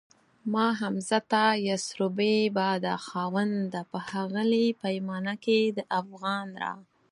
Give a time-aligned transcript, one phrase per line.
[0.51, 6.73] ما حمزه ته يسربی باده خاونده په ښاغلي پیمانه کي دافغان را